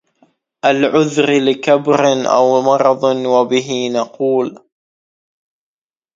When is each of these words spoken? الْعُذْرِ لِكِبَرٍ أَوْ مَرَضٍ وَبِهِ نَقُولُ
الْعُذْرِ 0.65 1.29
لِكِبَرٍ 1.49 2.01
أَوْ 2.31 2.61
مَرَضٍ 2.61 3.03
وَبِهِ 3.03 3.89
نَقُولُ 3.93 4.65